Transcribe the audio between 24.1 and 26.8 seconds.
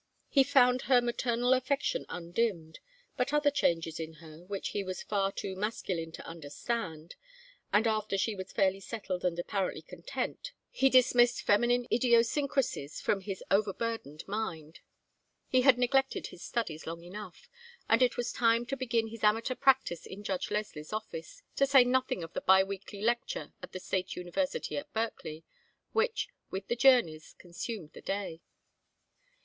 University at Berkeley, which, with the